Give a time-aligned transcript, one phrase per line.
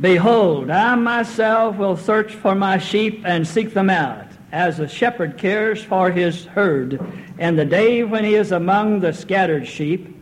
[0.00, 5.38] Behold, I myself will search for my sheep and seek them out, as a shepherd
[5.38, 7.00] cares for his herd
[7.38, 10.14] in the day when he is among the scattered sheep.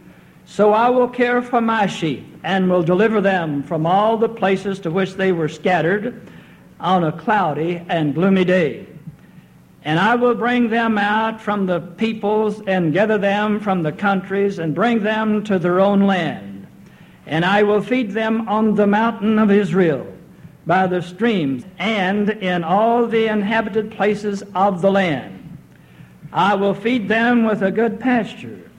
[0.47, 4.79] So I will care for my sheep and will deliver them from all the places
[4.81, 6.31] to which they were scattered
[6.79, 8.87] on a cloudy and gloomy day.
[9.83, 14.61] And I will bring them out from the peoples and gather them from the countries
[14.61, 16.54] and bring them to their own land
[17.27, 20.07] and I will feed them on the mountain of Israel,
[20.67, 25.59] by the streams, and in all the inhabited places of the land.
[26.33, 28.71] I will feed them with a good pasture,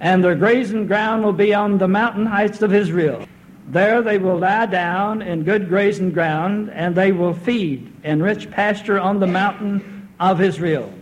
[0.00, 3.26] and their grazing ground will be on the mountain heights of Israel.
[3.68, 8.50] There they will lie down in good grazing ground, and they will feed in rich
[8.50, 10.92] pasture on the mountain of Israel.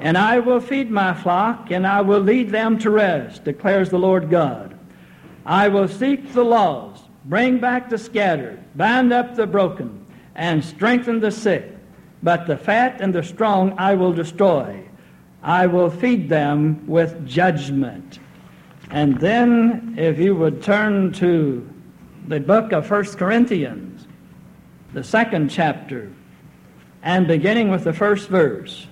[0.00, 3.98] And I will feed my flock, and I will lead them to rest, declares the
[3.98, 4.73] Lord God.
[5.46, 11.20] I will seek the lost, bring back the scattered, bind up the broken, and strengthen
[11.20, 11.70] the sick.
[12.22, 14.82] But the fat and the strong I will destroy.
[15.42, 18.18] I will feed them with judgment.
[18.90, 21.68] And then, if you would turn to
[22.26, 24.06] the book of First Corinthians,
[24.94, 26.10] the second chapter,
[27.02, 28.86] and beginning with the first verse.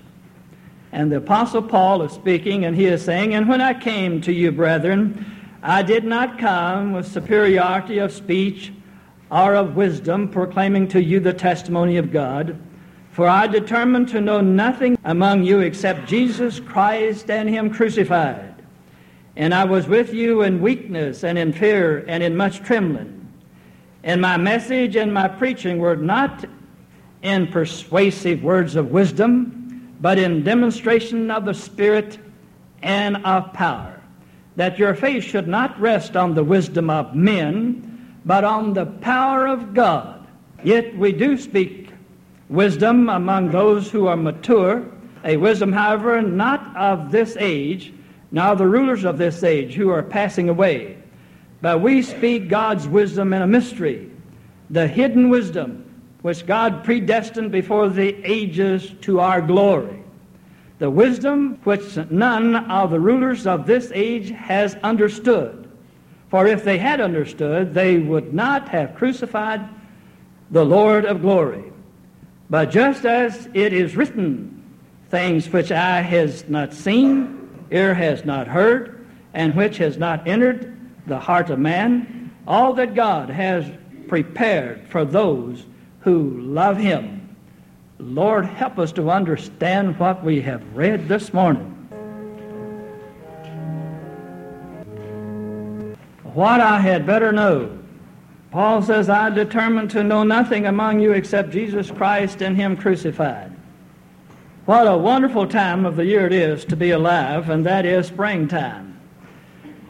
[0.92, 4.32] And the Apostle Paul is speaking, and he is saying, And when I came to
[4.32, 8.72] you, brethren, I did not come with superiority of speech
[9.30, 12.58] or of wisdom, proclaiming to you the testimony of God.
[13.12, 18.56] For I determined to know nothing among you except Jesus Christ and Him crucified.
[19.36, 23.20] And I was with you in weakness and in fear and in much trembling.
[24.02, 26.44] And my message and my preaching were not
[27.22, 32.18] in persuasive words of wisdom, but in demonstration of the Spirit
[32.82, 33.91] and of power
[34.56, 39.46] that your faith should not rest on the wisdom of men, but on the power
[39.46, 40.26] of God.
[40.62, 41.90] Yet we do speak
[42.48, 44.84] wisdom among those who are mature,
[45.24, 47.92] a wisdom, however, not of this age,
[48.30, 50.98] now the rulers of this age who are passing away.
[51.60, 54.10] But we speak God's wisdom in a mystery,
[54.70, 55.88] the hidden wisdom
[56.22, 60.01] which God predestined before the ages to our glory
[60.82, 65.70] the wisdom which none of the rulers of this age has understood.
[66.28, 69.60] For if they had understood, they would not have crucified
[70.50, 71.62] the Lord of glory.
[72.50, 74.60] But just as it is written,
[75.08, 80.76] things which eye has not seen, ear has not heard, and which has not entered
[81.06, 83.70] the heart of man, all that God has
[84.08, 85.64] prepared for those
[86.00, 87.21] who love him.
[88.02, 91.68] Lord, help us to understand what we have read this morning.
[96.34, 97.78] What I had better know.
[98.50, 103.52] Paul says, I determined to know nothing among you except Jesus Christ and Him crucified.
[104.66, 108.08] What a wonderful time of the year it is to be alive, and that is
[108.08, 109.00] springtime.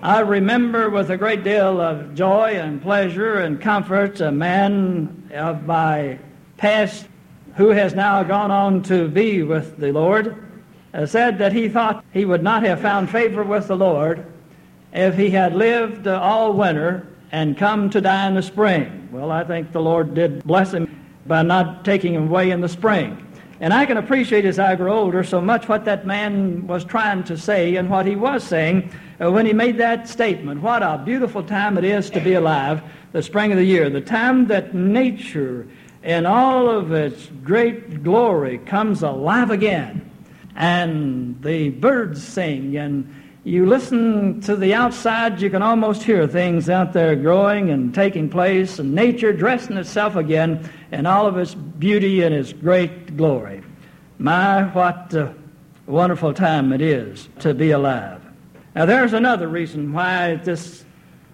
[0.02, 5.64] I remember with a great deal of joy and pleasure and comfort a man of
[5.64, 6.18] my
[6.58, 7.06] past
[7.56, 10.36] who has now gone on to be with the Lord,
[10.94, 14.26] uh, said that he thought he would not have found favor with the Lord
[14.92, 19.08] if he had lived uh, all winter and come to die in the spring.
[19.10, 20.88] Well, I think the Lord did bless him
[21.26, 23.26] by not taking him away in the spring.
[23.60, 27.22] And I can appreciate as I grow older so much what that man was trying
[27.24, 30.60] to say and what he was saying uh, when he made that statement.
[30.60, 34.00] What a beautiful time it is to be alive, the spring of the year, the
[34.00, 35.68] time that nature
[36.02, 40.10] in all of its great glory comes alive again.
[40.54, 46.68] And the birds sing, and you listen to the outside, you can almost hear things
[46.68, 51.54] out there growing and taking place, and nature dressing itself again in all of its
[51.54, 53.62] beauty and its great glory.
[54.18, 55.34] My, what a
[55.86, 58.20] wonderful time it is to be alive.
[58.74, 60.84] Now, there's another reason why at this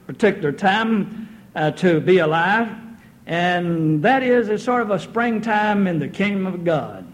[0.06, 2.68] particular time uh, to be alive
[3.28, 7.06] and that is it's sort of a springtime in the kingdom of God.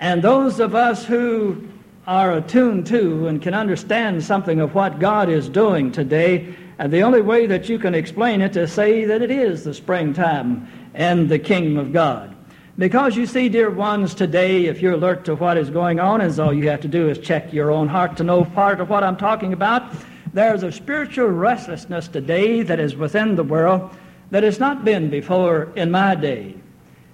[0.00, 1.68] And those of us who
[2.06, 7.02] are attuned to and can understand something of what God is doing today And the
[7.02, 10.66] only way that you can explain it is to say that it is the springtime
[10.94, 12.34] and the kingdom of God.
[12.76, 16.40] Because you see, dear ones, today, if you're alert to what is going on, and
[16.40, 19.04] all you have to do is check your own heart to know part of what
[19.04, 19.94] I'm talking about,
[20.34, 23.94] there's a spiritual restlessness today that is within the world
[24.32, 26.54] that has not been before in my day.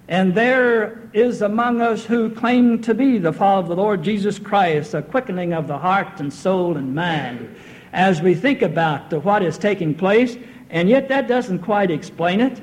[0.07, 4.39] And there is among us who claim to be the fall of the Lord Jesus
[4.39, 7.55] Christ, a quickening of the heart and soul and mind
[7.91, 10.37] as we think about what is taking place,
[10.69, 12.61] and yet that doesn't quite explain it.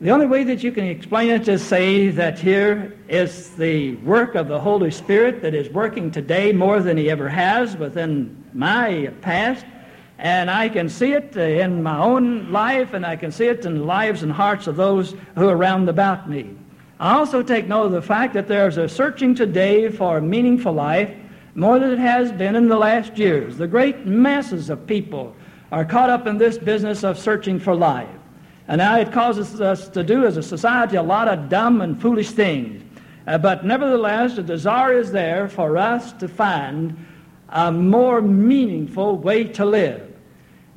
[0.00, 3.96] The only way that you can explain it is to say that here is the
[3.96, 8.44] work of the Holy Spirit that is working today more than He ever has within
[8.54, 9.66] my past.
[10.20, 13.78] And I can see it in my own life, and I can see it in
[13.78, 16.50] the lives and hearts of those who are round about me.
[16.98, 20.74] I also take note of the fact that there's a searching today for a meaningful
[20.74, 21.10] life
[21.54, 23.56] more than it has been in the last years.
[23.56, 25.34] The great masses of people
[25.72, 28.10] are caught up in this business of searching for life.
[28.68, 31.98] And now it causes us to do as a society a lot of dumb and
[31.98, 32.82] foolish things.
[33.26, 37.06] Uh, but nevertheless, the desire is there for us to find
[37.48, 40.09] a more meaningful way to live.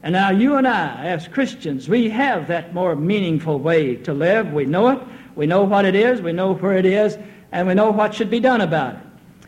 [0.03, 4.51] And now you and I, as Christians, we have that more meaningful way to live.
[4.51, 4.99] We know it.
[5.35, 6.21] We know what it is.
[6.21, 7.17] We know where it is.
[7.53, 9.01] And we know what should be done about it.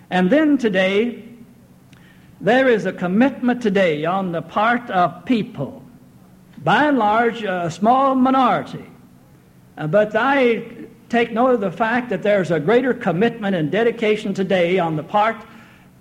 [0.10, 1.24] And then today,
[2.40, 5.84] there is a commitment today on the part of people,
[6.64, 8.86] by and large, a small minority.
[9.78, 10.64] Uh, but I
[11.10, 15.04] take note of the fact that there's a greater commitment and dedication today on the
[15.04, 15.36] part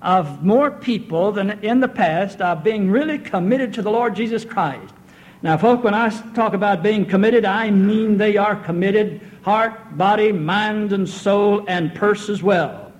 [0.04, 4.44] of more people than in the past of being really committed to the Lord Jesus
[4.44, 4.94] Christ.
[5.42, 10.30] Now, folk, when I talk about being committed, I mean they are committed heart, body,
[10.30, 12.92] mind, and soul, and purse as well.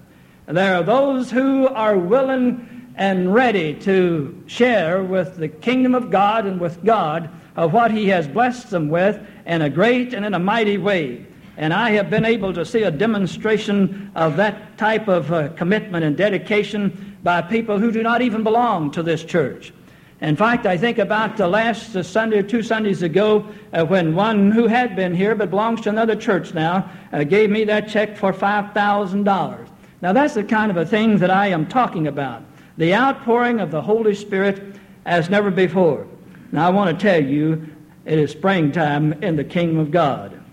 [0.47, 6.47] There are those who are willing and ready to share with the kingdom of God
[6.47, 10.35] and with God of what He has blessed them with in a great and in
[10.35, 11.27] a mighty way.
[11.57, 16.05] And I have been able to see a demonstration of that type of uh, commitment
[16.05, 19.73] and dedication by people who do not even belong to this church.
[20.21, 24.15] In fact, I think about the last uh, Sunday or two Sundays ago uh, when
[24.15, 27.89] one who had been here but belongs to another church now uh, gave me that
[27.89, 29.69] check for $5,000.
[30.03, 32.43] Now, that's the kind of a thing that I am talking about
[32.77, 36.07] the outpouring of the Holy Spirit as never before.
[36.51, 37.69] Now, I want to tell you,
[38.05, 40.44] it is springtime in the kingdom of God.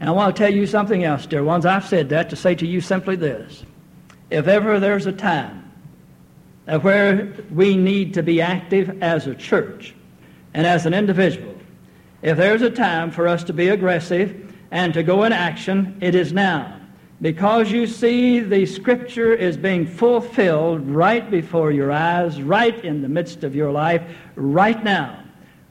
[0.00, 1.66] And I want to tell you something else, dear ones.
[1.66, 3.64] I've said that to say to you simply this.
[4.30, 5.64] If ever there's a time
[6.66, 9.94] where we need to be active as a church
[10.54, 11.54] and as an individual,
[12.22, 16.14] if there's a time for us to be aggressive and to go in action, it
[16.14, 16.74] is now.
[17.20, 23.08] Because you see, the Scripture is being fulfilled right before your eyes, right in the
[23.08, 24.02] midst of your life,
[24.36, 25.24] right now.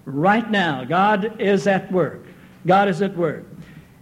[0.05, 0.83] Right now.
[0.83, 2.25] God is at work.
[2.65, 3.45] God is at work.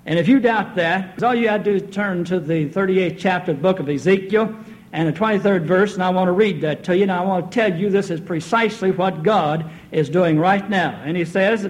[0.06, 3.18] And if you doubt that, all you have to do is turn to the 38th
[3.18, 4.56] chapter of the book of Ezekiel
[4.92, 7.04] and the 23rd verse, and I want to read that to you.
[7.04, 11.02] And I want to tell you this is precisely what God is doing right now.
[11.04, 11.69] And He says,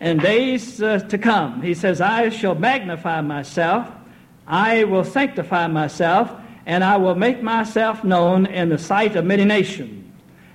[0.00, 3.88] in days uh, to come, He says, I shall magnify myself,
[4.46, 6.30] I will sanctify myself,
[6.64, 10.10] and I will make myself known in the sight of many nations,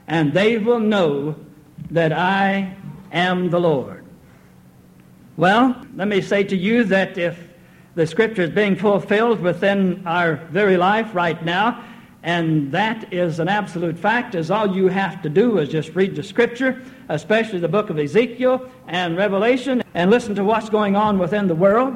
[0.07, 1.35] and they will know
[1.91, 2.75] that I
[3.11, 4.02] am the Lord.
[5.35, 7.39] Well, let me say to you that if
[7.95, 11.83] the Scripture is being fulfilled within our very life right now,
[12.21, 16.15] and that is an absolute fact, is all you have to do is just read
[16.15, 21.17] the Scripture, especially the book of Ezekiel and Revelation, and listen to what's going on
[21.17, 21.95] within the world.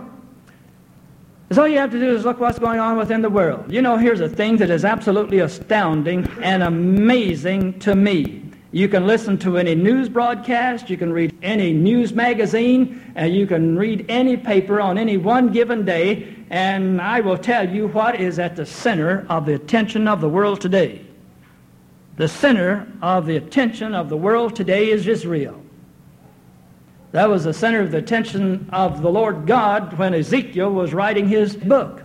[1.51, 3.71] Is all you have to do is look what's going on within the world.
[3.71, 8.46] You know, here's a thing that is absolutely astounding and amazing to me.
[8.71, 13.47] You can listen to any news broadcast, you can read any news magazine, and you
[13.47, 18.19] can read any paper on any one given day, and I will tell you what
[18.19, 21.05] is at the center of the attention of the world today.
[22.17, 25.61] The center of the attention of the world today is Israel.
[27.11, 31.29] That was the center of the attention of the Lord God when Ezekiel was writing
[31.29, 32.03] his book.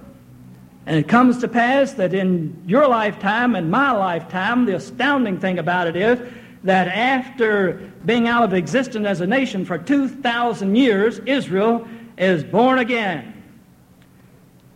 [0.86, 5.58] And it comes to pass that in your lifetime and my lifetime, the astounding thing
[5.58, 6.18] about it is
[6.64, 12.78] that after being out of existence as a nation for 2,000 years, Israel is born
[12.78, 13.32] again.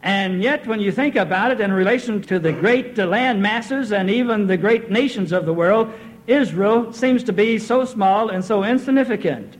[0.03, 3.93] And yet, when you think about it in relation to the great uh, land masses
[3.93, 5.93] and even the great nations of the world,
[6.27, 9.57] Israel seems to be so small and so insignificant.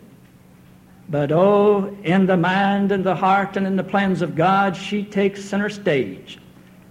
[1.09, 5.05] But oh, in the mind and the heart and in the plans of God, she
[5.05, 6.39] takes center stage.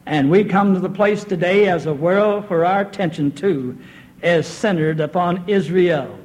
[0.06, 3.78] And we come to the place today as a world for our attention to
[4.22, 6.18] is centered upon Israel.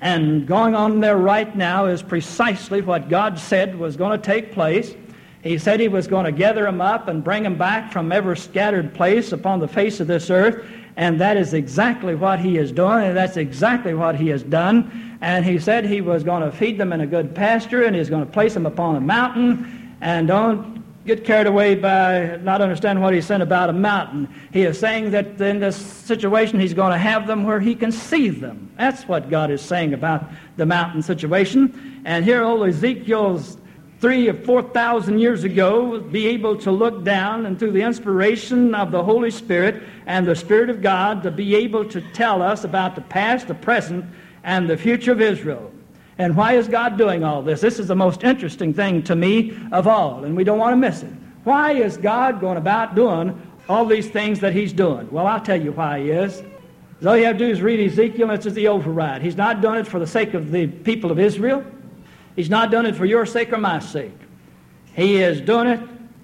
[0.00, 4.52] And going on there right now is precisely what God said was going to take
[4.52, 4.94] place.
[5.42, 8.36] He said he was going to gather them up and bring them back from every
[8.36, 10.66] scattered place upon the face of this earth.
[10.96, 15.18] And that is exactly what he is doing, and that's exactly what he has done.
[15.20, 18.08] And he said he was going to feed them in a good pasture, and he's
[18.08, 19.96] going to place them upon a mountain.
[20.00, 20.73] And don't
[21.04, 24.28] get carried away by not understanding what he's saying about a mountain.
[24.52, 27.92] He is saying that in this situation, he's going to have them where he can
[27.92, 28.70] see them.
[28.76, 30.24] That's what God is saying about
[30.56, 32.02] the mountain situation.
[32.04, 33.58] And here, old Ezekiel's
[34.00, 38.74] three or four thousand years ago be able to look down and through the inspiration
[38.74, 42.64] of the Holy Spirit and the Spirit of God to be able to tell us
[42.64, 44.04] about the past, the present,
[44.42, 45.73] and the future of Israel.
[46.18, 47.60] And why is God doing all this?
[47.60, 50.76] This is the most interesting thing to me of all, and we don't want to
[50.76, 51.12] miss it.
[51.42, 55.10] Why is God going about doing all these things that He's doing?
[55.10, 56.42] Well, I'll tell you why He is.
[57.04, 59.22] All you have to do is read Ezekiel, and it's the override.
[59.22, 61.64] He's not doing it for the sake of the people of Israel.
[62.36, 64.16] He's not doing it for your sake or my sake.
[64.94, 65.80] He is doing it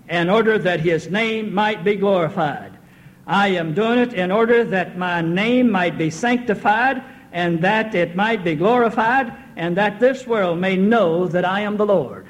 [0.09, 2.79] in order that His name might be glorified.
[3.27, 8.17] I am doing it in order that my name might be sanctified and that it
[8.17, 12.27] might be glorified and that this world may know that I am the Lord.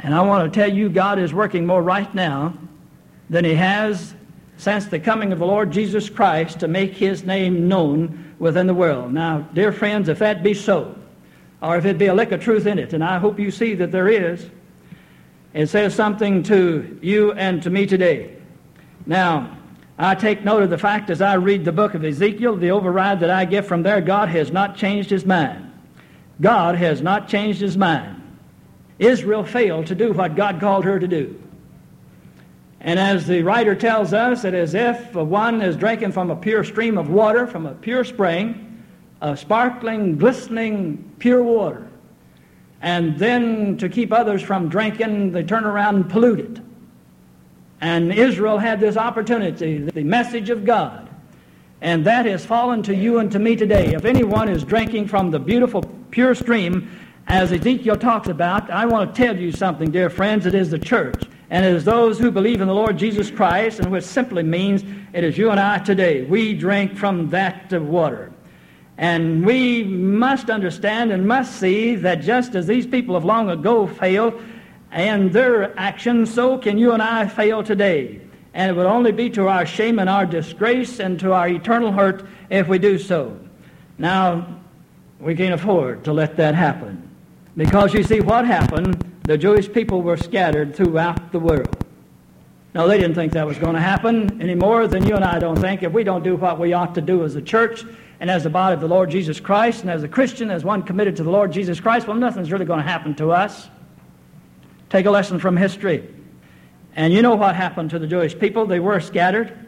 [0.00, 2.52] And I want to tell you, God is working more right now
[3.30, 4.12] than He has
[4.56, 8.74] since the coming of the Lord Jesus Christ to make His name known within the
[8.74, 9.12] world.
[9.12, 10.98] Now, dear friends, if that be so,
[11.62, 13.74] or if it be a lick of truth in it, and I hope you see
[13.74, 14.50] that there is,
[15.54, 18.36] it says something to you and to me today.
[19.06, 19.56] Now,
[19.96, 23.20] I take note of the fact as I read the book of Ezekiel, the override
[23.20, 25.65] that I get from there, God has not changed his mind.
[26.40, 28.22] God has not changed his mind.
[28.98, 31.40] Israel failed to do what God called her to do.
[32.80, 36.62] And as the writer tells us, it is if one is drinking from a pure
[36.62, 38.84] stream of water, from a pure spring,
[39.20, 41.88] a sparkling, glistening, pure water.
[42.80, 46.60] And then to keep others from drinking, they turn around and pollute it.
[47.80, 51.08] And Israel had this opportunity, the message of God.
[51.80, 53.94] And that has fallen to you and to me today.
[53.94, 55.82] If anyone is drinking from the beautiful
[56.16, 56.90] pure stream,
[57.26, 60.46] as Ezekiel talks about, I want to tell you something, dear friends.
[60.46, 61.24] It is the church.
[61.50, 64.82] And it is those who believe in the Lord Jesus Christ, and which simply means
[65.12, 66.22] it is you and I today.
[66.22, 68.32] We drink from that water.
[68.96, 73.86] And we must understand and must see that just as these people of long ago
[73.86, 74.42] failed
[74.92, 78.22] and their actions, so can you and I fail today.
[78.54, 81.92] And it would only be to our shame and our disgrace and to our eternal
[81.92, 83.38] hurt if we do so.
[83.98, 84.62] Now,
[85.20, 87.02] we can't afford to let that happen.
[87.56, 91.84] Because you see, what happened, the Jewish people were scattered throughout the world.
[92.74, 95.38] Now, they didn't think that was going to happen any more than you and I
[95.38, 95.82] don't think.
[95.82, 97.84] If we don't do what we ought to do as a church
[98.20, 100.82] and as the body of the Lord Jesus Christ and as a Christian, as one
[100.82, 103.68] committed to the Lord Jesus Christ, well, nothing's really going to happen to us.
[104.90, 106.06] Take a lesson from history.
[106.94, 108.66] And you know what happened to the Jewish people?
[108.66, 109.58] They were scattered.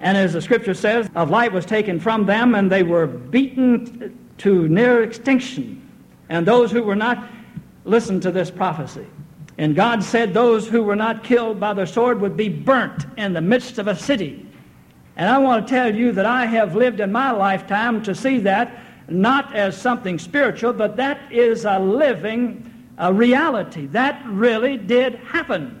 [0.00, 4.18] And as the scripture says, of light was taken from them, and they were beaten
[4.42, 5.78] to near extinction.
[6.28, 7.28] And those who were not,
[7.84, 9.06] listen to this prophecy.
[9.58, 13.32] And God said those who were not killed by the sword would be burnt in
[13.32, 14.46] the midst of a city.
[15.16, 18.38] And I want to tell you that I have lived in my lifetime to see
[18.40, 22.68] that not as something spiritual, but that is a living
[22.98, 23.86] a reality.
[23.86, 25.78] That really did happen.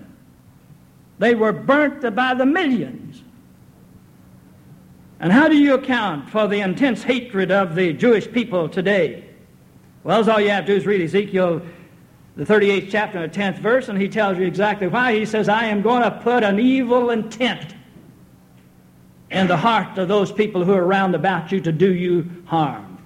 [1.18, 3.21] They were burnt by the millions.
[5.22, 9.24] And how do you account for the intense hatred of the Jewish people today?
[10.02, 11.62] Well, all you have to do is read Ezekiel,
[12.34, 15.14] the 38th chapter and the 10th verse, and he tells you exactly why.
[15.14, 17.76] He says, I am going to put an evil intent
[19.30, 22.98] in the heart of those people who are around about you to do you harm.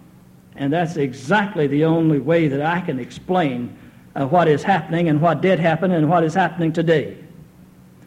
[0.54, 3.76] And that's exactly the only way that I can explain
[4.14, 7.18] uh, what is happening and what did happen and what is happening today.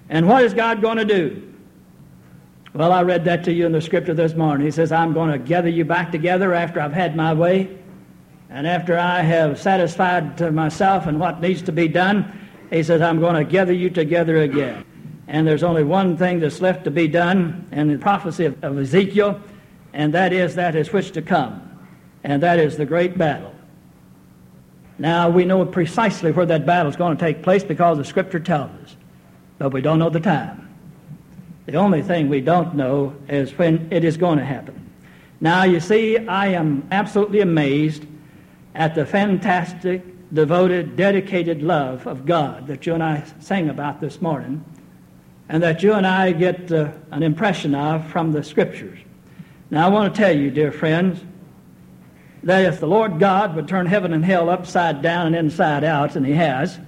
[0.10, 1.49] And what is God going to do?
[2.74, 4.64] Well, I read that to you in the scripture this morning.
[4.64, 7.76] He says, I'm going to gather you back together after I've had my way.
[8.52, 13.20] And after I have satisfied myself and what needs to be done, he says, I'm
[13.20, 14.86] going to gather you together again.
[15.28, 18.78] And there's only one thing that's left to be done in the prophecy of, of
[18.78, 19.42] Ezekiel,
[19.94, 21.66] and that is that is which to come.
[22.24, 23.54] And that is the great battle.
[25.00, 28.40] Now, we know precisely where that battle is going to take place because the Scripture
[28.40, 28.96] tells us,
[29.58, 30.69] but we don't know the time.
[31.70, 34.90] The only thing we don't know is when it is going to happen.
[35.40, 38.08] Now, you see, I am absolutely amazed
[38.74, 40.02] at the fantastic,
[40.34, 44.66] devoted, dedicated love of God that you and I sang about this morning,
[45.48, 48.98] and that you and I get uh, an impression of from the Scriptures.
[49.70, 51.24] Now, I want to tell you, dear friends,
[52.42, 56.16] that if the Lord God would turn heaven and hell upside down and inside out,
[56.16, 56.80] and he has,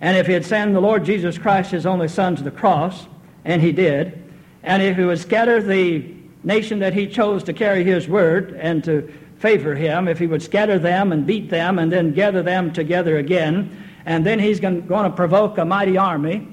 [0.00, 3.08] and if he had sent the Lord Jesus Christ, his only son, to the cross,
[3.44, 4.22] and he did,
[4.62, 8.84] and if he would scatter the nation that he chose to carry his word and
[8.84, 12.72] to favor him, if he would scatter them and beat them and then gather them
[12.72, 16.46] together again, and then he's going to provoke a mighty army,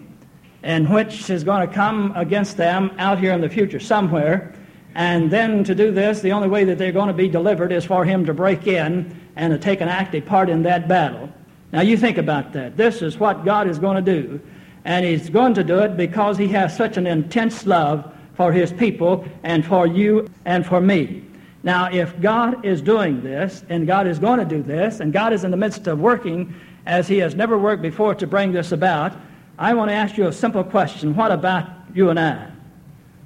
[0.63, 4.53] and which is going to come against them out here in the future somewhere.
[4.95, 7.85] And then to do this, the only way that they're going to be delivered is
[7.85, 11.31] for him to break in and to take an active part in that battle.
[11.71, 12.75] Now you think about that.
[12.75, 14.41] This is what God is going to do.
[14.87, 18.71] And he's going to do it because he has such an intense love for his
[18.71, 21.25] people and for you and for me.
[21.61, 25.33] Now, if God is doing this, and God is going to do this, and God
[25.33, 28.71] is in the midst of working as he has never worked before to bring this
[28.71, 29.13] about,
[29.59, 31.13] I want to ask you a simple question.
[31.13, 32.49] What about you and I?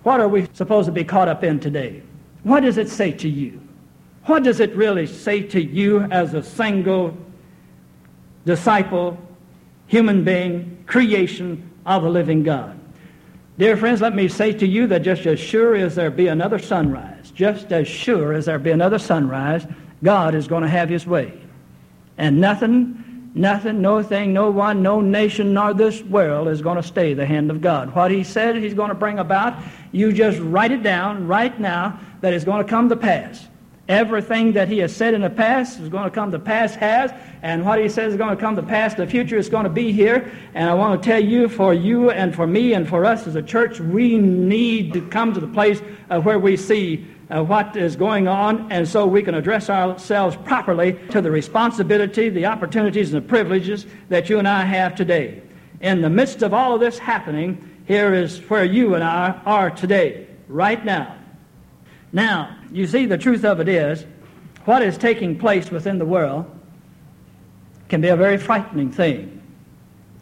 [0.01, 2.01] What are we supposed to be caught up in today?
[2.41, 3.62] What does it say to you?
[4.25, 7.15] What does it really say to you as a single
[8.46, 9.15] disciple,
[9.91, 12.79] human being, creation of the living God?
[13.57, 16.60] Dear friends, let me say to you that just as sure as there be another
[16.60, 19.67] sunrise, just as sure as there be another sunrise,
[20.01, 21.38] God is going to have his way.
[22.17, 26.83] And nothing, nothing, no thing, no one, no nation, nor this world is going to
[26.83, 27.93] stay the hand of God.
[27.93, 32.00] What he said he's going to bring about, you just write it down right now
[32.21, 33.45] that it's going to come to pass.
[33.91, 37.12] Everything that he has said in the past is going to come to pass, has,
[37.41, 39.69] and what he says is going to come to pass the future is going to
[39.69, 40.31] be here.
[40.53, 43.36] And I want to tell you, for you and for me and for us as
[43.36, 47.75] a church, we need to come to the place uh, where we see uh, what
[47.75, 53.13] is going on, and so we can address ourselves properly to the responsibility, the opportunities,
[53.13, 55.41] and the privileges that you and I have today.
[55.81, 59.69] In the midst of all of this happening, here is where you and I are
[59.69, 61.17] today, right now.
[62.13, 64.06] Now, you see, the truth of it is,
[64.65, 66.46] what is taking place within the world
[67.89, 69.41] can be a very frightening thing.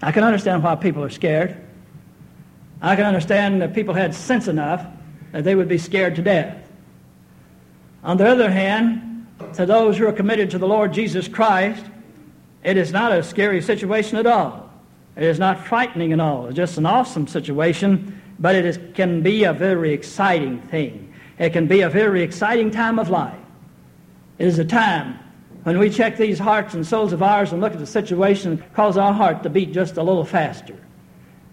[0.01, 1.57] I can understand why people are scared.
[2.81, 4.85] I can understand that people had sense enough
[5.31, 6.55] that they would be scared to death.
[8.03, 11.85] On the other hand, to those who are committed to the Lord Jesus Christ,
[12.63, 14.69] it is not a scary situation at all.
[15.15, 16.47] It is not frightening at all.
[16.47, 21.08] It's just an awesome situation, but it is, can be a very exciting thing.
[21.39, 23.39] It can be a very exciting time of life.
[24.37, 25.17] It is a time
[25.63, 28.97] when we check these hearts and souls of ours and look at the situation, cause
[28.97, 30.75] our heart to beat just a little faster,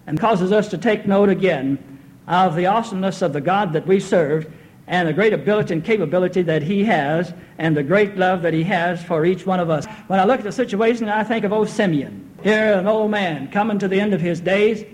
[0.07, 1.79] and causes us to take note again
[2.27, 4.53] of the awesomeness of the God that we serve
[4.89, 8.63] and the great ability and capability that he has and the great love that he
[8.63, 9.87] has for each one of us.
[10.07, 12.29] When I look at the situation, I think of old Simeon.
[12.43, 14.85] Here, an old man coming to the end of his days,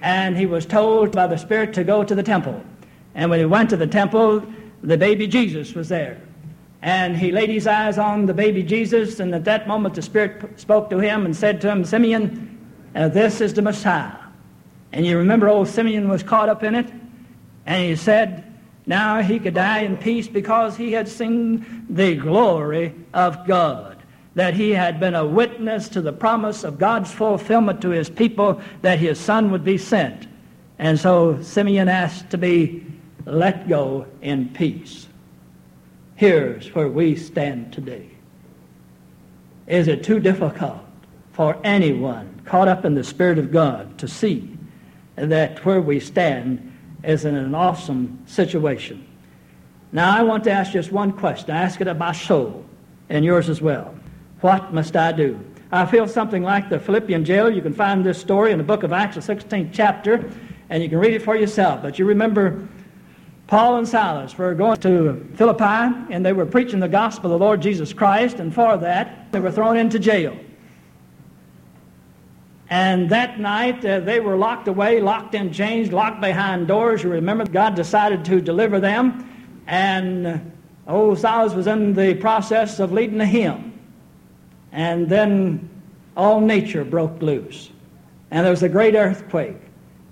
[0.00, 2.62] and he was told by the Spirit to go to the temple.
[3.14, 4.44] And when he went to the temple,
[4.82, 6.20] the baby Jesus was there.
[6.82, 10.58] And he laid his eyes on the baby Jesus, and at that moment the Spirit
[10.58, 12.58] spoke to him and said to him, Simeon,
[12.94, 14.18] uh, this is the Messiah.
[14.90, 16.90] And you remember old Simeon was caught up in it?
[17.66, 18.52] And he said,
[18.84, 24.02] now he could die in peace because he had seen the glory of God.
[24.34, 28.60] That he had been a witness to the promise of God's fulfillment to his people
[28.80, 30.26] that his son would be sent.
[30.78, 32.84] And so Simeon asked to be
[33.24, 35.06] let go in peace.
[36.16, 38.08] Here's where we stand today.
[39.66, 40.80] Is it too difficult
[41.32, 44.56] for anyone caught up in the Spirit of God to see
[45.16, 49.06] that where we stand is in an awesome situation?
[49.92, 51.50] Now, I want to ask just one question.
[51.50, 52.64] I ask it of my soul
[53.08, 53.94] and yours as well.
[54.40, 55.38] What must I do?
[55.70, 57.50] I feel something like the Philippian jailer.
[57.50, 60.30] You can find this story in the book of Acts, the 16th chapter,
[60.70, 61.82] and you can read it for yourself.
[61.82, 62.68] But you remember
[63.52, 67.44] Paul and Silas were going to Philippi and they were preaching the gospel of the
[67.44, 70.34] Lord Jesus Christ, and for that they were thrown into jail.
[72.70, 77.02] And that night uh, they were locked away, locked in chains, locked behind doors.
[77.02, 79.28] You remember God decided to deliver them,
[79.66, 80.38] and uh,
[80.86, 83.78] old Silas was in the process of leading a hymn.
[84.72, 85.68] And then
[86.16, 87.68] all nature broke loose,
[88.30, 89.60] and there was a great earthquake,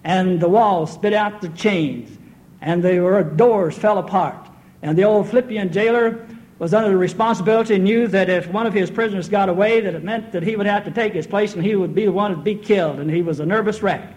[0.05, 2.19] and the walls spit out the chains
[2.61, 4.49] and the doors fell apart.
[4.83, 6.27] And the old Philippian jailer
[6.59, 9.95] was under the responsibility and knew that if one of his prisoners got away, that
[9.95, 12.13] it meant that he would have to take his place and he would be the
[12.13, 12.99] one to be killed.
[12.99, 14.15] And he was a nervous wreck.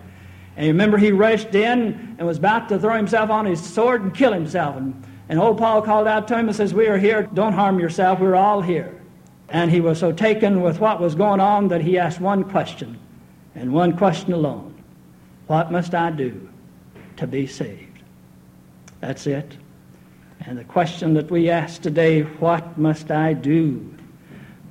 [0.55, 4.01] And you remember, he rushed in and was about to throw himself on his sword
[4.01, 4.75] and kill himself.
[4.75, 7.23] And, and old Paul called out to him and says, We are here.
[7.33, 8.19] Don't harm yourself.
[8.19, 9.01] We're all here.
[9.49, 12.99] And he was so taken with what was going on that he asked one question,
[13.55, 14.75] and one question alone
[15.47, 16.49] What must I do
[17.17, 17.92] to be saved?
[19.03, 19.57] That's it.
[20.45, 23.93] And the question that we ask today, what must I do?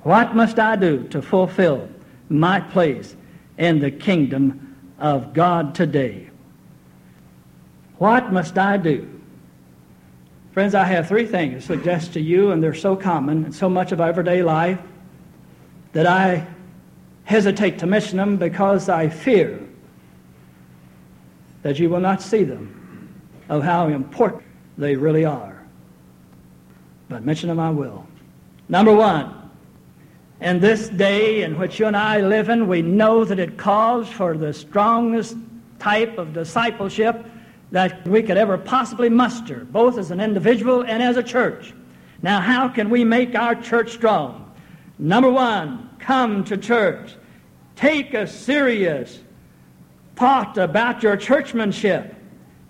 [0.04, 1.86] What must I do to fulfill
[2.30, 3.14] my place
[3.58, 6.30] in the kingdom of God today?
[7.98, 9.06] What must I do?
[10.52, 13.68] Friends, I have three things to suggest to you, and they're so common and so
[13.68, 14.80] much of everyday life
[15.92, 16.46] that I
[17.24, 19.60] hesitate to mention them because I fear
[21.60, 22.81] that you will not see them
[23.52, 24.42] of how important
[24.78, 25.62] they really are.
[27.10, 28.06] But mention them I will.
[28.70, 29.50] Number one,
[30.40, 34.08] in this day in which you and I live in, we know that it calls
[34.08, 35.36] for the strongest
[35.78, 37.26] type of discipleship
[37.72, 41.74] that we could ever possibly muster, both as an individual and as a church.
[42.22, 44.50] Now, how can we make our church strong?
[44.98, 47.16] Number one, come to church.
[47.76, 49.20] Take a serious
[50.16, 52.14] thought about your churchmanship.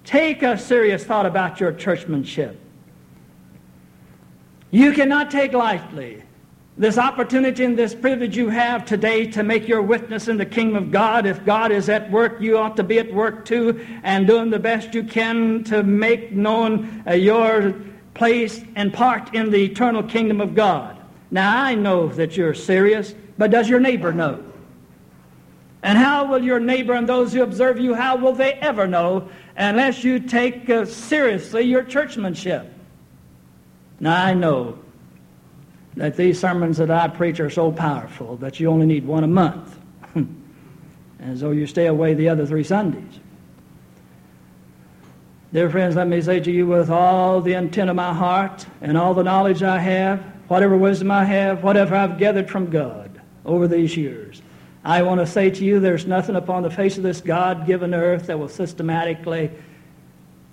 [0.04, 2.58] Take a serious thought about your churchmanship.
[4.70, 6.22] You cannot take lightly
[6.78, 10.82] this opportunity and this privilege you have today to make your witness in the kingdom
[10.82, 11.26] of God.
[11.26, 14.58] If God is at work, you ought to be at work too and doing the
[14.58, 17.74] best you can to make known uh, your
[18.14, 20.98] place and part in the eternal kingdom of God.
[21.30, 24.42] Now, I know that you're serious, but does your neighbor know?
[25.82, 29.28] And how will your neighbor and those who observe you, how will they ever know
[29.56, 32.72] unless you take uh, seriously your churchmanship?
[34.00, 34.78] Now, I know
[35.96, 39.28] that these sermons that I preach are so powerful that you only need one a
[39.28, 39.78] month,
[41.20, 43.20] as though you stay away the other three Sundays.
[45.52, 48.96] Dear friends, let me say to you with all the intent of my heart and
[48.96, 53.68] all the knowledge I have, whatever wisdom I have, whatever I've gathered from God over
[53.68, 54.40] these years,
[54.84, 57.94] I want to say to you there's nothing upon the face of this God given
[57.94, 59.50] earth that will systematically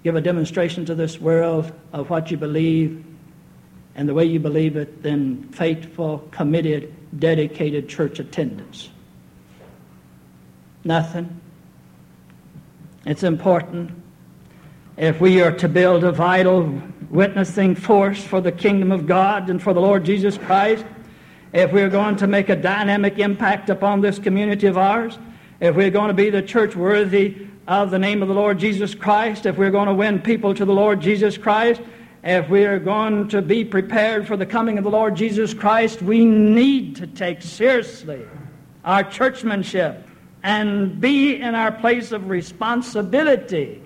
[0.04, 3.04] give a demonstration to this world of what you believe
[3.96, 8.90] and the way you believe it than faithful, committed, dedicated church attendance.
[10.84, 11.42] Nothing.
[13.06, 13.92] It's important.
[14.96, 19.62] If we are to build a vital witnessing force for the kingdom of God and
[19.62, 20.86] for the Lord Jesus Christ,
[21.54, 25.18] if we're going to make a dynamic impact upon this community of ours,
[25.60, 28.96] if we're going to be the church worthy of the name of the Lord Jesus
[28.96, 31.82] Christ, if we're going to win people to the Lord Jesus Christ,
[32.24, 36.02] if we are going to be prepared for the coming of the Lord Jesus Christ,
[36.02, 38.26] we need to take seriously
[38.84, 40.06] our churchmanship
[40.44, 43.82] and be in our place of responsibility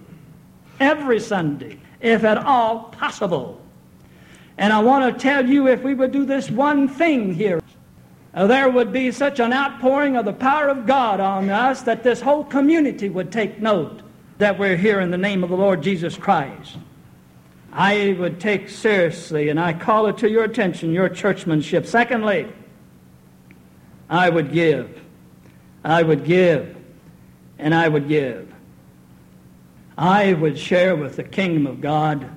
[0.80, 3.63] every Sunday, if at all possible.
[4.58, 7.60] And I want to tell you if we would do this one thing here,
[8.34, 12.04] uh, there would be such an outpouring of the power of God on us that
[12.04, 14.02] this whole community would take note
[14.38, 16.78] that we're here in the name of the Lord Jesus Christ.
[17.72, 21.86] I would take seriously, and I call it to your attention, your churchmanship.
[21.88, 22.48] Secondly,
[24.10, 25.02] I would give.
[25.84, 26.76] I would give,
[27.58, 28.54] and I would give.
[29.98, 32.30] I would share with the kingdom of God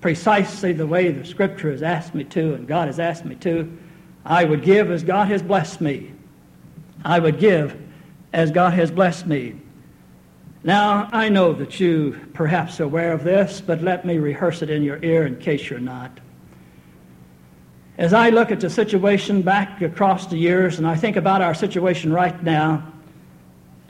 [0.00, 3.76] precisely the way the Scripture has asked me to, and God has asked me to.
[4.24, 6.12] I would give as God has blessed me.
[7.04, 7.80] I would give
[8.32, 9.56] as God has blessed me.
[10.64, 14.70] Now, I know that you perhaps are aware of this, but let me rehearse it
[14.70, 16.18] in your ear in case you're not.
[17.96, 21.54] As I look at the situation back across the years, and I think about our
[21.54, 22.92] situation right now,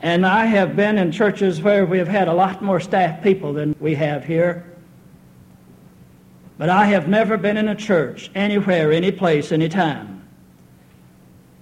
[0.01, 3.51] and I have been in churches where we have had a lot more staff people
[3.51, 4.68] than we have here.
[6.59, 10.27] But I have never been in a church, anywhere, any place, any time,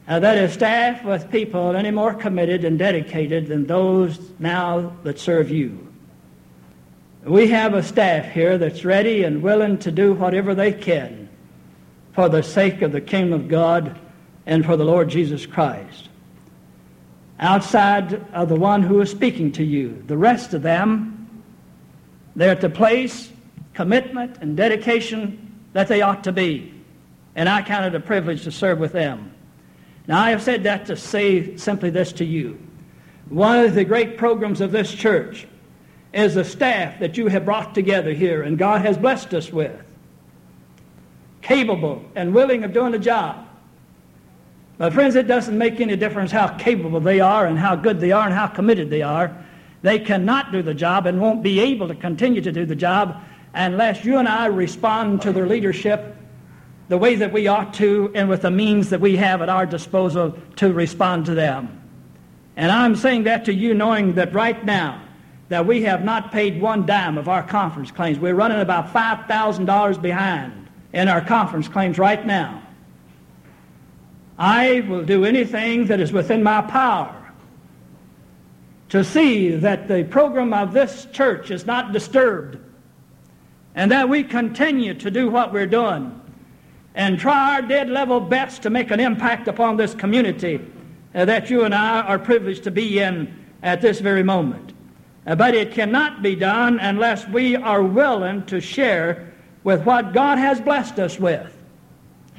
[0.07, 5.19] uh, that is staffed with people any more committed and dedicated than those now that
[5.19, 5.87] serve you.
[7.23, 11.29] We have a staff here that's ready and willing to do whatever they can
[12.13, 13.99] for the sake of the kingdom of God
[14.47, 16.09] and for the Lord Jesus Christ.
[17.39, 21.43] Outside of the one who is speaking to you, the rest of them,
[22.35, 23.31] they're at the place,
[23.77, 26.73] commitment, and dedication that they ought to be.
[27.35, 29.31] And I count it a privilege to serve with them.
[30.07, 32.59] Now, I have said that to say simply this to you.
[33.29, 35.47] One of the great programs of this church
[36.11, 39.79] is the staff that you have brought together here and God has blessed us with.
[41.43, 43.47] Capable and willing of doing the job.
[44.79, 48.11] But friends, it doesn't make any difference how capable they are and how good they
[48.11, 49.37] are and how committed they are.
[49.83, 53.21] They cannot do the job and won't be able to continue to do the job
[53.57, 56.15] unless you and I respond to their leadership
[56.89, 59.65] the way that we ought to and with the means that we have at our
[59.65, 61.81] disposal to respond to them.
[62.55, 65.03] And I'm saying that to you knowing that right now
[65.49, 68.19] that we have not paid one dime of our conference claims.
[68.19, 72.63] We're running about $5,000 behind in our conference claims right now.
[74.37, 77.13] I will do anything that is within my power
[78.89, 82.59] to see that the program of this church is not disturbed
[83.77, 86.19] and that we continue to do what we're doing
[86.95, 90.59] and try our dead level best to make an impact upon this community
[91.13, 94.73] uh, that you and I are privileged to be in at this very moment.
[95.27, 99.31] Uh, but it cannot be done unless we are willing to share
[99.63, 101.55] with what God has blessed us with.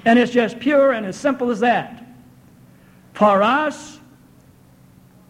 [0.05, 2.05] And it's just pure and as simple as that.
[3.13, 4.01] For us,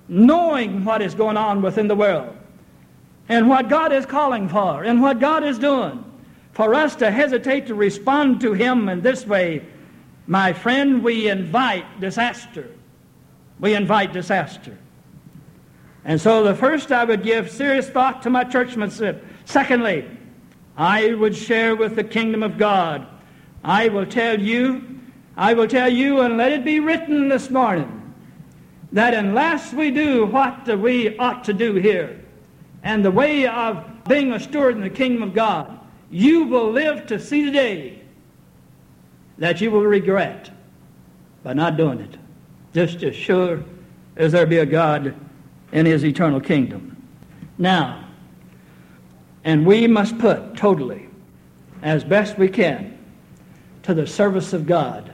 [0.09, 2.38] knowing what is going on within the world
[3.29, 6.05] and what God is calling for and what God is doing,
[6.53, 9.64] for us to hesitate to respond to Him in this way,
[10.27, 12.71] my friend, we invite disaster.
[13.61, 14.77] We invite disaster.
[16.05, 19.25] And so the first, I would give serious thought to my churchmanship.
[19.45, 20.09] Secondly,
[20.77, 23.07] I would share with the kingdom of God.
[23.64, 25.01] I will tell you,
[25.37, 28.14] I will tell you, and let it be written this morning,
[28.93, 32.25] that unless we do what we ought to do here,
[32.83, 35.79] and the way of being a steward in the kingdom of God,
[36.11, 38.03] you will live to see the day
[39.38, 40.51] that you will regret
[41.43, 42.17] by not doing it.
[42.75, 43.62] Just as sure
[44.17, 45.14] as there be a God
[45.73, 46.97] in his eternal kingdom.
[47.57, 48.09] Now,
[49.45, 51.09] and we must put totally,
[51.83, 52.99] as best we can,
[53.83, 55.12] to the service of God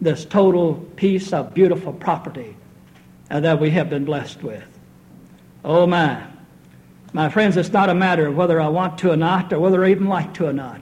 [0.00, 2.56] this total piece of beautiful property
[3.30, 4.64] uh, that we have been blessed with.
[5.64, 6.27] Oh my.
[7.12, 9.84] My friends, it's not a matter of whether I want to or not, or whether
[9.84, 10.80] I even like to or not.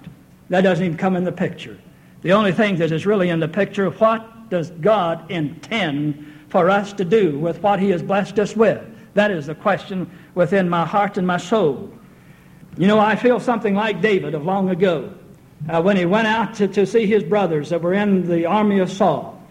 [0.48, 1.78] That doesn't even come in the picture.
[2.22, 6.92] The only thing that is really in the picture, what does God intend for us
[6.94, 8.84] to do with what He has blessed us with?
[9.14, 11.92] That is the question within my heart and my soul.
[12.76, 15.12] You know, I feel something like David of long ago
[15.68, 18.78] uh, when he went out to, to see his brothers that were in the army
[18.80, 19.42] of Saul.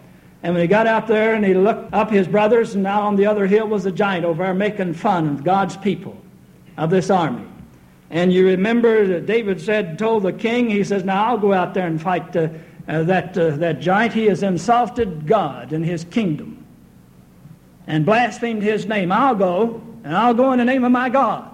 [0.42, 3.16] And when he got out there and he looked up his brothers, and now on
[3.16, 6.16] the other hill was a giant over there making fun of God's people,
[6.76, 7.46] of this army.
[8.10, 11.74] And you remember that David said, told the king, he says, Now I'll go out
[11.74, 12.48] there and fight uh,
[12.88, 14.12] uh, that, uh, that giant.
[14.12, 16.64] He has insulted God and his kingdom
[17.86, 19.12] and blasphemed his name.
[19.12, 21.52] I'll go, and I'll go in the name of my God.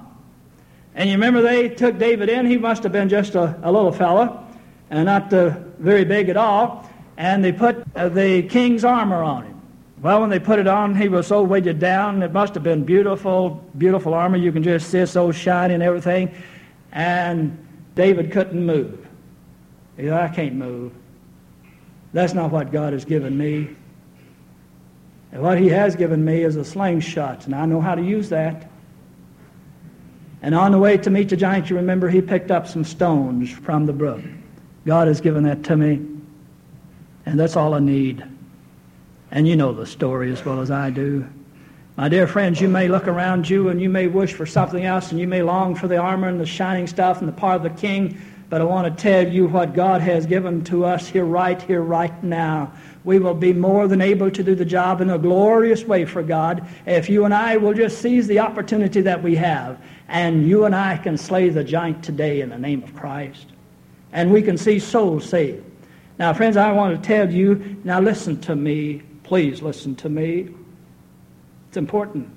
[0.95, 2.47] And you remember they took David in.
[2.47, 4.47] He must have been just a, a little fellow,
[4.91, 6.89] and not uh, very big at all.
[7.17, 9.52] And they put uh, the king's armor on him.
[10.03, 12.25] Well, when they put it on, he was so weighted down.
[12.25, 14.37] It must have been beautiful, beautiful armor.
[14.37, 16.35] You can just see it so shiny and everything.
[16.91, 17.57] And
[17.95, 19.07] David couldn't move.
[19.97, 20.93] He said, I can't move.
[22.13, 23.77] That's not what God has given me.
[25.31, 28.29] And what he has given me is a slingshot, and I know how to use
[28.31, 28.71] that.
[30.43, 33.51] And on the way to meet the giant, you remember he picked up some stones
[33.51, 34.21] from the brook.
[34.85, 36.05] God has given that to me,
[37.25, 38.32] and that's all I need.
[39.33, 41.27] And you know the story as well as I do.
[41.97, 45.11] My dear friends, you may look around you and you may wish for something else
[45.11, 47.63] and you may long for the armor and the shining stuff and the part of
[47.63, 51.25] the king, but I want to tell you what God has given to us here,
[51.25, 52.73] right here, right now
[53.05, 56.23] we will be more than able to do the job in a glorious way for
[56.23, 59.83] God if you and I will just seize the opportunity that we have.
[60.09, 63.47] And you and I can slay the giant today in the name of Christ.
[64.13, 65.65] And we can see souls saved.
[66.19, 69.03] Now, friends, I want to tell you, now listen to me.
[69.33, 70.51] Please listen to me.
[71.69, 72.29] It's important.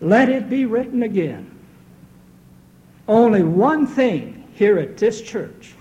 [0.00, 1.58] Let it be written again.
[3.08, 5.74] Only one thing here at this church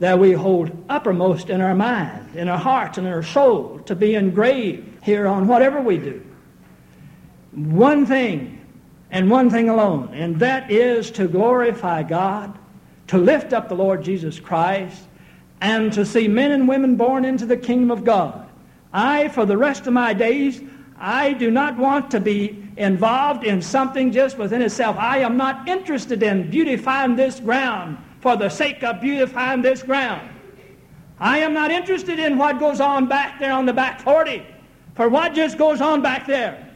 [0.00, 3.94] that we hold uppermost in our mind, in our heart, and in our soul to
[3.94, 6.20] be engraved here on whatever we do.
[7.52, 8.60] One thing
[9.12, 12.58] and one thing alone, and that is to glorify God,
[13.06, 15.00] to lift up the Lord Jesus Christ,
[15.60, 18.48] and to see men and women born into the kingdom of God.
[18.92, 20.62] I, for the rest of my days,
[20.98, 24.96] I do not want to be involved in something just within itself.
[24.98, 30.30] I am not interested in beautifying this ground for the sake of beautifying this ground.
[31.18, 34.44] I am not interested in what goes on back there on the back 40,
[34.94, 36.70] for what just goes on back there.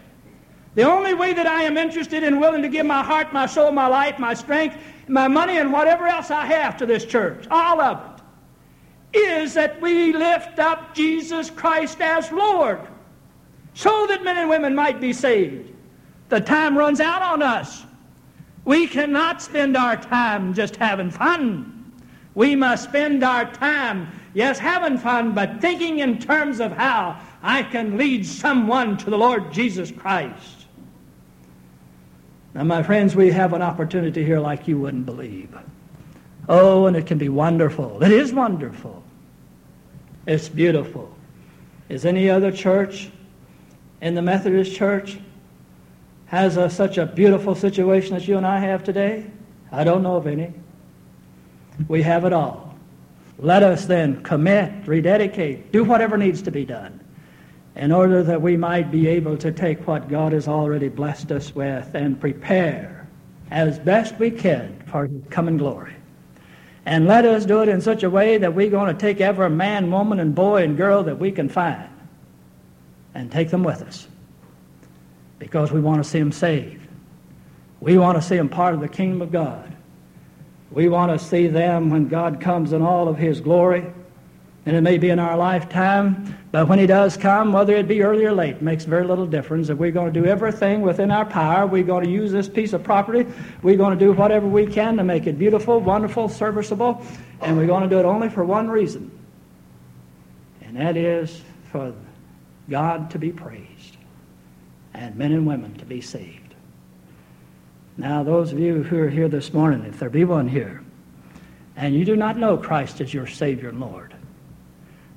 [0.74, 3.72] The only way that I am interested in willing to give my heart, my soul,
[3.72, 4.76] my life, my strength,
[5.08, 8.17] my money, and whatever else I have to this church, all of it,
[9.12, 12.80] is that we lift up Jesus Christ as Lord
[13.74, 15.72] so that men and women might be saved.
[16.28, 17.84] The time runs out on us.
[18.64, 21.92] We cannot spend our time just having fun.
[22.34, 27.62] We must spend our time, yes, having fun, but thinking in terms of how I
[27.62, 30.66] can lead someone to the Lord Jesus Christ.
[32.54, 35.56] Now, my friends, we have an opportunity here like you wouldn't believe.
[36.48, 38.02] Oh, and it can be wonderful.
[38.02, 39.02] It is wonderful.
[40.26, 41.14] It's beautiful.
[41.88, 43.10] Is any other church
[44.00, 45.18] in the Methodist Church
[46.26, 49.26] has a, such a beautiful situation as you and I have today?
[49.72, 50.52] I don't know of any.
[51.86, 52.76] We have it all.
[53.38, 57.00] Let us then commit, rededicate, do whatever needs to be done
[57.76, 61.54] in order that we might be able to take what God has already blessed us
[61.54, 63.06] with and prepare
[63.50, 65.94] as best we can for His coming glory.
[66.86, 69.50] And let us do it in such a way that we're going to take every
[69.50, 71.88] man, woman, and boy and girl that we can find
[73.14, 74.08] and take them with us
[75.38, 76.86] because we want to see them saved.
[77.80, 79.72] We want to see them part of the kingdom of God.
[80.70, 83.92] We want to see them when God comes in all of His glory
[84.68, 88.02] and it may be in our lifetime, but when He does come, whether it be
[88.02, 89.70] early or late, makes very little difference.
[89.70, 92.74] If we're going to do everything within our power, we're going to use this piece
[92.74, 93.26] of property,
[93.62, 97.02] we're going to do whatever we can to make it beautiful, wonderful, serviceable,
[97.40, 99.10] and we're going to do it only for one reason,
[100.60, 101.40] and that is
[101.72, 101.94] for
[102.68, 103.96] God to be praised
[104.92, 106.54] and men and women to be saved.
[107.96, 110.82] Now, those of you who are here this morning, if there be one here,
[111.74, 114.12] and you do not know Christ as your Savior and Lord,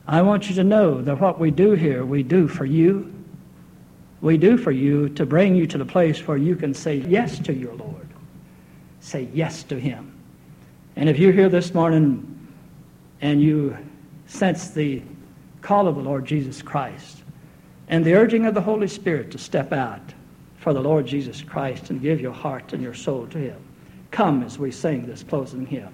[0.08, 3.14] I want you to know that what we do here, we do for you.
[4.22, 7.40] We do for you to bring you to the place where you can say yes
[7.40, 8.08] to your Lord.
[9.00, 10.16] Say yes to Him.
[10.96, 12.48] And if you're here this morning
[13.22, 13.78] and you
[14.28, 15.02] sense the
[15.62, 17.24] call of the Lord Jesus Christ
[17.88, 20.14] and the urging of the Holy Spirit to step out
[20.58, 23.62] for the Lord Jesus Christ and give your heart and your soul to Him,
[24.12, 25.94] come as we sing this closing hymn.